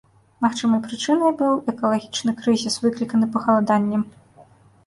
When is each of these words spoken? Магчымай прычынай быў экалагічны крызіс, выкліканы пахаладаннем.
Магчымай 0.43 0.79
прычынай 0.87 1.35
быў 1.41 1.53
экалагічны 1.73 2.31
крызіс, 2.39 2.79
выкліканы 2.87 3.25
пахаладаннем. 3.37 4.01